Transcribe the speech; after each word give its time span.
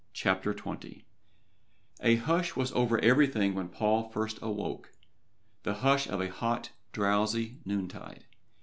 CHAPTER 0.13 0.51
XX 0.55 1.03
A 2.01 2.15
hush 2.15 2.55
was 2.55 2.71
over 2.71 2.97
everything 3.01 3.53
when 3.53 3.69
Paul 3.69 4.09
first 4.09 4.39
awoke 4.41 4.91
the 5.61 5.75
hush 5.75 6.07
of 6.07 6.19
a 6.19 6.27
hot, 6.31 6.71
drowsy 6.91 7.59
noontide. 7.65 8.25